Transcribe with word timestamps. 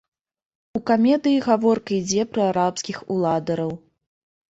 У 0.77 0.79
камедыі 0.89 1.43
гаворка 1.47 1.91
ідзе 1.97 2.25
пра 2.37 2.47
арабскіх 2.53 2.97
уладароў. 3.17 3.71